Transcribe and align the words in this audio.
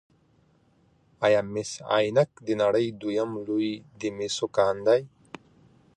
آیا 1.25 1.41
مس 1.53 1.71
عینک 1.95 2.31
د 2.47 2.49
نړۍ 2.61 2.85
دویم 3.01 3.31
لوی 3.47 3.69
د 3.99 4.01
مسو 4.17 4.47
کان 4.55 4.75
دی؟ 4.87 5.01